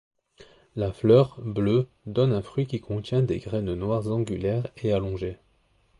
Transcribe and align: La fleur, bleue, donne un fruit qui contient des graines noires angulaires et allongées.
La 0.75 0.91
fleur, 0.91 1.39
bleue, 1.41 1.87
donne 2.07 2.33
un 2.33 2.41
fruit 2.41 2.65
qui 2.65 2.81
contient 2.81 3.21
des 3.21 3.37
graines 3.37 3.75
noires 3.75 4.07
angulaires 4.07 4.65
et 4.77 4.91
allongées. 4.93 5.37